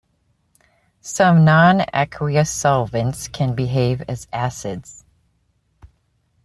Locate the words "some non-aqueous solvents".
1.01-3.27